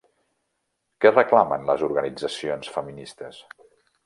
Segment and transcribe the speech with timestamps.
[1.05, 3.41] Què reclamen les organitzacions feministes?